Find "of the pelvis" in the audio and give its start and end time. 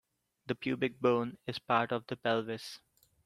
1.91-2.79